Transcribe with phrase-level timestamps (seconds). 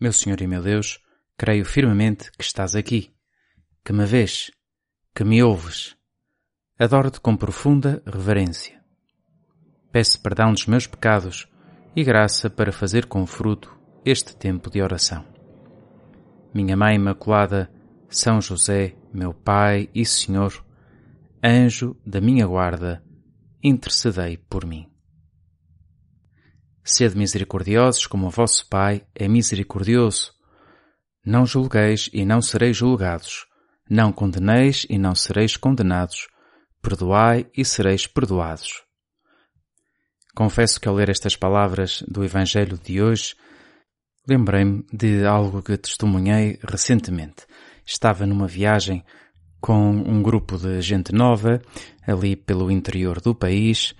[0.00, 1.00] Meu Senhor e meu Deus,
[1.36, 3.12] creio firmemente que estás aqui,
[3.84, 4.48] que me vês,
[5.12, 5.96] que me ouves.
[6.78, 8.80] Adoro-te com profunda reverência.
[9.90, 11.48] Peço perdão dos meus pecados
[11.96, 15.26] e graça para fazer com fruto este tempo de oração.
[16.54, 17.68] Minha Mãe Imaculada,
[18.08, 20.64] São José, meu Pai e Senhor,
[21.42, 23.02] anjo da minha guarda,
[23.60, 24.88] intercedei por mim.
[26.90, 30.32] Sede misericordiosos como o vosso Pai é misericordioso.
[31.22, 33.44] Não julgueis e não sereis julgados.
[33.90, 36.28] Não condeneis e não sereis condenados.
[36.80, 38.82] Perdoai e sereis perdoados.
[40.34, 43.34] Confesso que ao ler estas palavras do Evangelho de hoje,
[44.26, 47.44] lembrei-me de algo que testemunhei recentemente.
[47.84, 49.04] Estava numa viagem
[49.60, 51.60] com um grupo de gente nova
[52.06, 53.94] ali pelo interior do país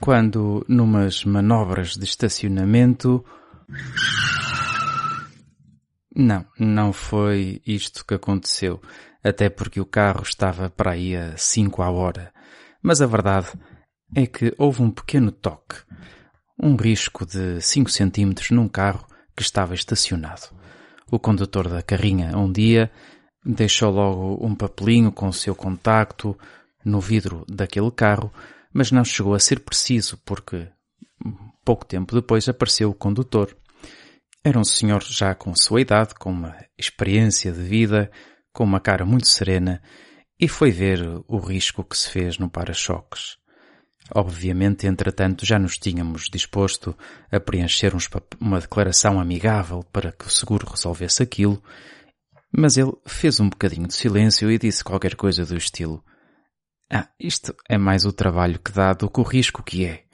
[0.00, 3.24] quando, numas manobras de estacionamento.
[6.14, 8.80] Não, não foi isto que aconteceu,
[9.22, 12.32] até porque o carro estava para aí a 5 à hora.
[12.82, 13.48] Mas a verdade
[14.14, 15.76] é que houve um pequeno toque,
[16.60, 20.54] um risco de 5 centímetros num carro que estava estacionado.
[21.10, 22.90] O condutor da carrinha, um dia,
[23.44, 26.38] deixou logo um papelinho com o seu contacto
[26.84, 28.30] no vidro daquele carro
[28.74, 30.68] mas não chegou a ser preciso porque
[31.64, 33.56] pouco tempo depois apareceu o condutor.
[34.42, 38.10] Era um senhor já com sua idade, com uma experiência de vida,
[38.52, 39.80] com uma cara muito serena
[40.38, 43.36] e foi ver o risco que se fez no para-choques.
[44.14, 46.94] Obviamente, entretanto, já nos tínhamos disposto
[47.30, 47.92] a preencher
[48.38, 51.62] uma declaração amigável para que o seguro resolvesse aquilo,
[52.54, 56.04] mas ele fez um bocadinho de silêncio e disse qualquer coisa do estilo
[56.94, 60.04] ah, isto é mais o trabalho que dá do que o risco que é.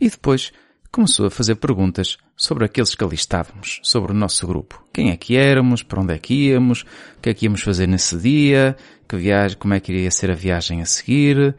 [0.00, 0.52] E depois
[0.92, 4.80] começou a fazer perguntas sobre aqueles que ali estávamos, sobre o nosso grupo.
[4.94, 6.82] Quem é que éramos, para onde é que íamos,
[7.16, 8.76] o que é que íamos fazer nesse dia,
[9.08, 11.56] que viagem, como é que iria ser a viagem a seguir.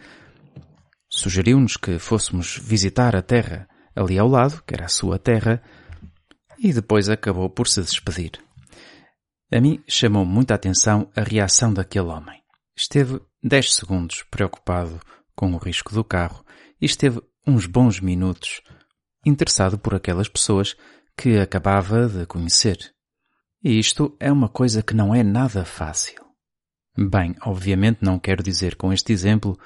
[1.10, 5.62] Sugeriu-nos que fôssemos visitar a terra ali ao lado, que era a sua terra,
[6.58, 8.32] e depois acabou por se despedir.
[9.52, 12.40] A mim chamou muita atenção a reação daquele homem.
[12.78, 15.00] Esteve 10 segundos preocupado
[15.36, 16.44] com o risco do carro
[16.82, 18.62] e esteve uns bons minutos
[19.26, 20.76] interessado por aquelas pessoas
[21.18, 22.78] que acabava de conhecer.
[23.64, 26.24] E isto é uma coisa que não é nada fácil.
[26.98, 29.58] Bem, obviamente não quero dizer com este exemplo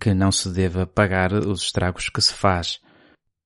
[0.00, 2.80] que não se deva pagar os estragos que se faz,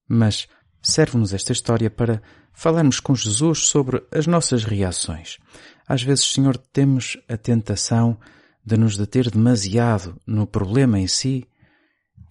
[0.08, 0.48] mas
[0.82, 5.38] serve-nos esta história para falarmos com Jesus sobre as nossas reações.
[5.86, 8.19] Às vezes, Senhor, temos a tentação
[8.66, 11.49] de nos deter demasiado no problema em si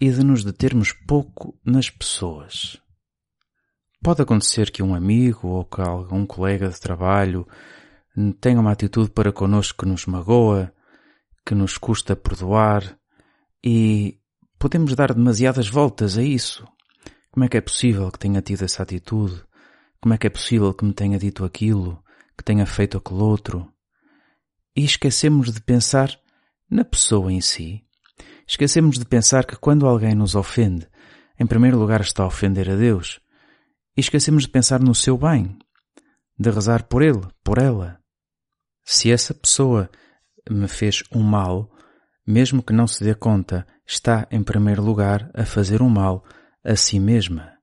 [0.01, 2.77] e de nos determos pouco nas pessoas.
[4.03, 7.47] Pode acontecer que um amigo ou que algum colega de trabalho
[8.41, 10.73] tenha uma atitude para connosco que nos magoa,
[11.45, 12.99] que nos custa perdoar
[13.63, 14.19] e
[14.59, 16.67] podemos dar demasiadas voltas a isso.
[17.31, 19.41] Como é que é possível que tenha tido essa atitude?
[20.01, 22.03] Como é que é possível que me tenha dito aquilo,
[22.37, 23.71] que tenha feito aquele outro?
[24.75, 26.19] E esquecemos de pensar
[26.69, 27.83] na pessoa em si,
[28.47, 30.87] esquecemos de pensar que quando alguém nos ofende,
[31.39, 33.19] em primeiro lugar está a ofender a Deus,
[33.95, 35.57] e esquecemos de pensar no seu bem,
[36.37, 37.99] de rezar por ele, por ela.
[38.83, 39.89] Se essa pessoa
[40.49, 41.71] me fez um mal,
[42.25, 46.23] mesmo que não se dê conta, está em primeiro lugar a fazer um mal
[46.63, 47.53] a si mesma.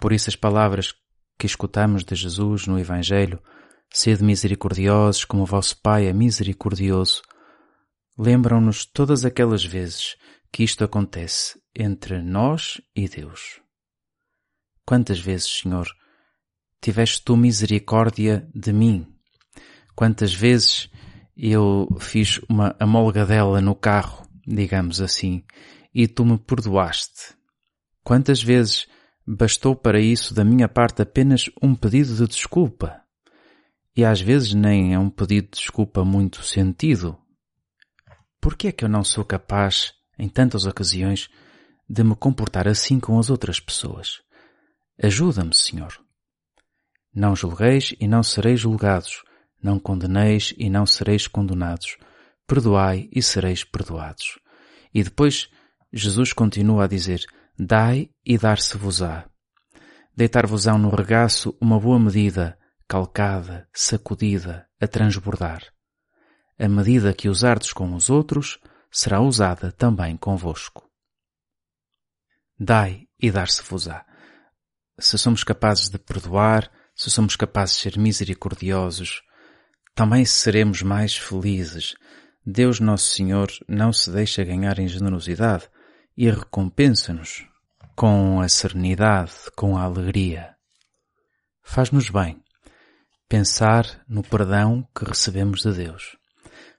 [0.00, 0.94] Por isso as palavras
[1.38, 3.40] que escutamos de Jesus no Evangelho,
[3.90, 7.22] sede misericordiosos como o vosso Pai é misericordioso,
[8.22, 10.14] lembram-nos todas aquelas vezes
[10.52, 13.62] que isto acontece entre nós e Deus.
[14.84, 15.88] Quantas vezes, Senhor,
[16.82, 19.06] tiveste tu misericórdia de mim?
[19.96, 20.90] Quantas vezes
[21.34, 25.42] eu fiz uma amolgadela no carro, digamos assim,
[25.94, 27.34] e tu me perdoaste?
[28.04, 28.86] Quantas vezes
[29.26, 33.00] bastou para isso da minha parte apenas um pedido de desculpa?
[33.96, 37.18] E às vezes nem é um pedido de desculpa muito sentido,
[38.40, 41.28] por que é que eu não sou capaz, em tantas ocasiões,
[41.88, 44.22] de me comportar assim com as outras pessoas?
[45.02, 45.92] Ajuda-me, Senhor.
[47.14, 49.22] Não julgueis e não sereis julgados,
[49.62, 51.98] não condeneis e não sereis condenados,
[52.46, 54.38] perdoai e sereis perdoados.
[54.94, 55.50] E depois
[55.92, 57.22] Jesus continua a dizer,
[57.58, 59.28] dai e dar-se-vos-á.
[60.16, 62.58] Deitar-vos-ão no regaço uma boa medida,
[62.88, 65.62] calcada, sacudida, a transbordar
[66.60, 68.58] a medida que usardes com os outros,
[68.90, 70.86] será usada também convosco.
[72.58, 74.04] Dai e dar-se-vos-á.
[74.98, 79.22] Se somos capazes de perdoar, se somos capazes de ser misericordiosos,
[79.94, 81.94] também seremos mais felizes.
[82.44, 85.66] Deus Nosso Senhor não se deixa ganhar em generosidade
[86.14, 87.46] e recompensa-nos
[87.96, 90.54] com a serenidade, com a alegria.
[91.62, 92.42] Faz-nos bem
[93.26, 96.19] pensar no perdão que recebemos de Deus.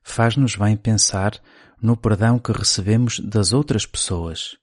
[0.03, 1.39] Faz-nos bem pensar
[1.81, 4.57] no perdão que recebemos das outras pessoas.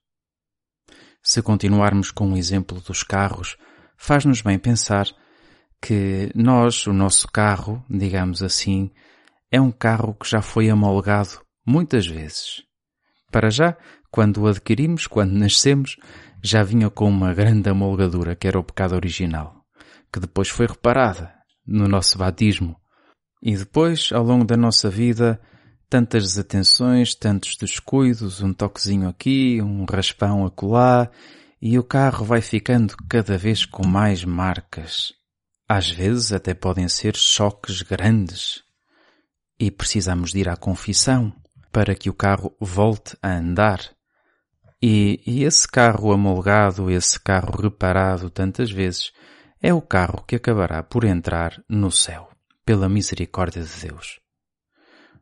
[1.23, 3.56] Se continuarmos com o exemplo dos carros,
[3.96, 5.06] faz-nos bem pensar
[5.81, 8.90] que nós, o nosso carro, digamos assim,
[9.50, 12.62] é um carro que já foi amolgado muitas vezes.
[13.31, 13.76] Para já,
[14.11, 15.96] quando o adquirimos, quando nascemos,
[16.43, 19.64] já vinha com uma grande amolgadura, que era o pecado original,
[20.12, 21.32] que depois foi reparada
[21.67, 22.76] no nosso batismo.
[23.43, 25.40] E depois, ao longo da nossa vida,
[25.88, 31.11] tantas desatenções, tantos descuidos, um toquezinho aqui, um raspão acolá,
[31.61, 35.12] e o carro vai ficando cada vez com mais marcas.
[35.69, 38.62] Às vezes até podem ser choques grandes.
[39.58, 41.32] E precisamos de ir à confissão
[41.73, 43.81] para que o carro volte a andar.
[44.81, 49.12] E, e esse carro amolgado, esse carro reparado tantas vezes,
[49.61, 52.31] é o carro que acabará por entrar no céu,
[52.69, 54.20] pela misericórdia de Deus.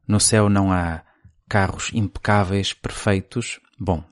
[0.04, 1.04] No céu não há
[1.48, 3.60] carros impecáveis, perfeitos.
[3.78, 4.02] Bom,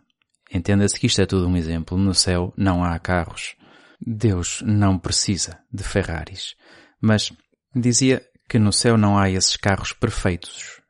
[0.52, 1.98] entenda-se que isto é tudo um exemplo.
[1.98, 3.56] No céu não há carros.
[4.00, 6.54] Deus não precisa de Ferraris.
[7.00, 7.32] Mas
[7.74, 10.80] dizia que no céu não há esses carros perfeitos.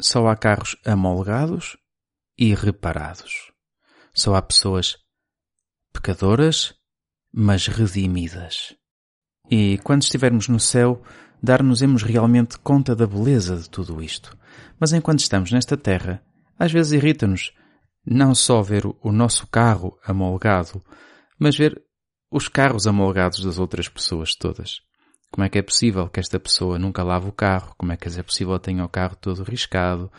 [0.00, 1.76] Só há carros amolgados
[2.38, 3.52] e reparados.
[4.14, 4.96] Só há pessoas
[5.92, 6.72] pecadoras,
[7.30, 8.74] mas redimidas.
[9.50, 11.02] E quando estivermos no céu,
[11.42, 14.36] dar-nos-emos realmente conta da beleza de tudo isto.
[14.78, 16.22] Mas enquanto estamos nesta terra,
[16.58, 17.52] às vezes irrita-nos
[18.06, 20.82] não só ver o nosso carro amolgado,
[21.38, 21.82] mas ver
[22.30, 24.82] os carros amolgados das outras pessoas todas.
[25.32, 27.74] Como é que é possível que esta pessoa nunca lave o carro?
[27.76, 30.10] Como é que é possível que tenha o carro todo riscado?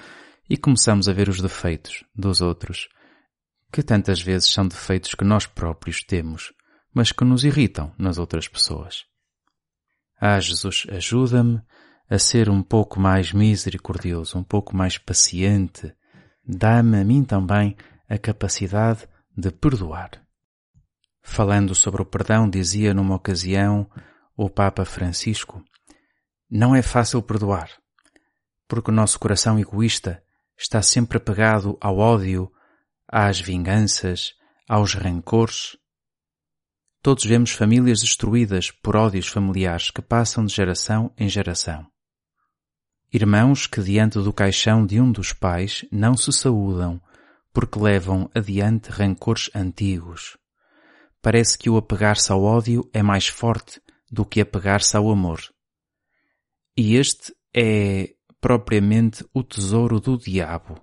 [0.50, 2.89] E começamos a ver os defeitos dos outros,
[3.72, 6.54] que tantas vezes são defeitos que nós próprios temos,
[6.94, 9.11] mas que nos irritam nas outras pessoas.
[10.23, 11.59] Ah, Jesus, ajuda-me
[12.07, 15.91] a ser um pouco mais misericordioso, um pouco mais paciente.
[16.47, 17.75] Dá-me a mim também
[18.07, 20.12] a capacidade de perdoar.
[21.23, 23.89] Falando sobre o perdão, dizia numa ocasião
[24.38, 25.63] o Papa Francisco,
[26.47, 27.71] não é fácil perdoar,
[28.68, 30.21] porque o nosso coração egoísta
[30.56, 32.51] está sempre apegado ao ódio,
[33.07, 34.33] às vinganças,
[34.69, 35.77] aos rancores,
[37.03, 41.88] Todos vemos famílias destruídas por ódios familiares que passam de geração em geração.
[43.12, 47.01] Irmãos que diante do caixão de um dos pais não se saúdam
[47.51, 50.38] porque levam adiante rancores antigos.
[51.24, 53.81] Parece que o apegar-se ao ódio é mais forte
[54.12, 55.42] do que apegar-se ao amor.
[56.77, 60.80] E este é propriamente o tesouro do diabo.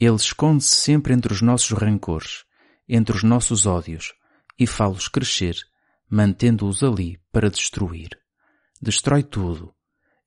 [0.00, 2.44] Ele esconde-se sempre entre os nossos rancores,
[2.88, 4.12] entre os nossos ódios,
[4.58, 5.56] e fá-los crescer,
[6.08, 8.10] mantendo-os ali para destruir.
[8.80, 9.74] Destrói tudo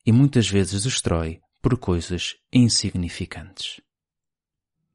[0.06, 3.82] e muitas vezes destrói por coisas insignificantes.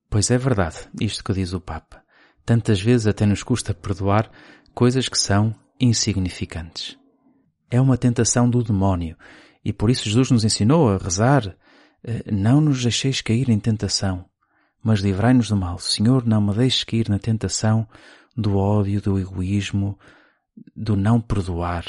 [0.09, 2.03] Pois é verdade, isto que diz o Papa.
[2.45, 4.31] Tantas vezes até nos custa perdoar
[4.75, 6.97] coisas que são insignificantes.
[7.71, 9.17] É uma tentação do demónio
[9.65, 11.57] e por isso Jesus nos ensinou a rezar
[12.05, 14.27] eh, não nos deixeis cair em tentação,
[14.83, 15.79] mas livrai-nos do mal.
[15.79, 17.89] Senhor, não me deixes cair na tentação
[18.37, 19.99] do ódio, do egoísmo,
[20.75, 21.85] do não perdoar.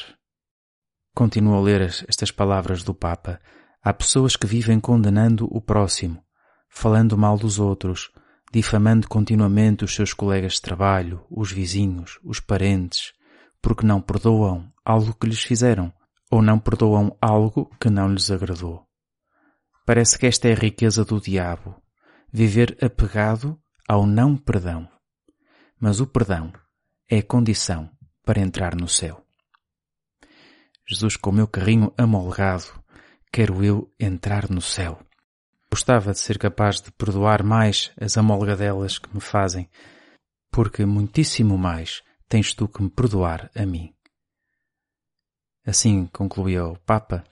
[1.14, 3.40] Continuo a ler estas palavras do Papa.
[3.82, 6.24] Há pessoas que vivem condenando o próximo,
[6.70, 8.12] falando mal dos outros,
[8.52, 13.14] difamando continuamente os seus colegas de trabalho, os vizinhos, os parentes,
[13.62, 15.92] porque não perdoam algo que lhes fizeram
[16.32, 18.84] ou não perdoam algo que não lhes agradou.
[19.86, 21.76] Parece que esta é a riqueza do diabo,
[22.32, 24.90] viver apegado ao não perdão
[25.80, 26.52] mas o perdão
[27.10, 27.90] é a condição
[28.24, 29.26] para entrar no céu.
[30.88, 32.66] Jesus, com o meu carrinho amolgado,
[33.32, 35.00] quero eu entrar no céu.
[35.70, 39.70] Gostava de ser capaz de perdoar mais as amolgadelas que me fazem,
[40.52, 43.94] porque muitíssimo mais tens tu que me perdoar a mim.
[45.66, 47.24] Assim concluía o Papa,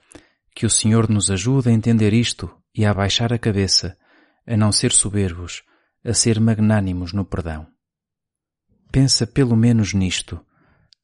[0.54, 3.96] que o Senhor nos ajude a entender isto e a abaixar a cabeça,
[4.46, 5.62] a não ser soberbos,
[6.04, 7.73] a ser magnânimos no perdão.
[8.94, 10.40] Pensa pelo menos nisto.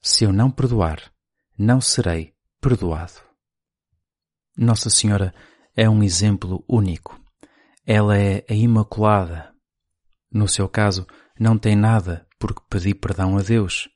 [0.00, 1.12] Se eu não perdoar,
[1.58, 3.20] não serei perdoado.
[4.56, 5.34] Nossa Senhora
[5.74, 7.20] é um exemplo único.
[7.84, 9.52] Ela é a Imaculada.
[10.30, 11.04] No seu caso,
[11.36, 13.88] não tem nada por que pedir perdão a Deus.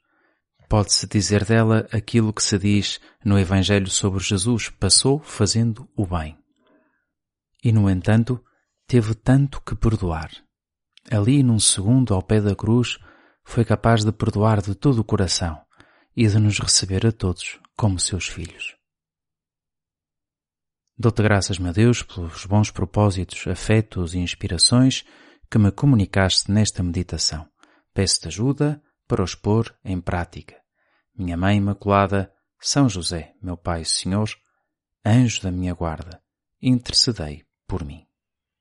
[0.69, 6.37] Pode-se dizer dela aquilo que se diz no Evangelho sobre Jesus: passou fazendo o bem.
[7.63, 8.43] E, no entanto,
[8.89, 10.33] teve tanto que perdoar.
[11.09, 12.99] Ali, num segundo, ao pé da cruz,
[13.45, 15.61] foi capaz de perdoar de todo o coração
[16.17, 18.77] e de nos receber a todos como seus filhos.
[20.97, 25.05] Dou-te graças, meu Deus, pelos bons propósitos, afetos e inspirações
[25.51, 27.49] que me comunicaste nesta meditação.
[27.93, 30.57] Peço-te ajuda para os pôr em prática.
[31.17, 34.29] Minha Mãe Imaculada, São José, meu Pai Senhor,
[35.05, 36.23] anjo da minha guarda,
[36.63, 38.07] intercedei por mim.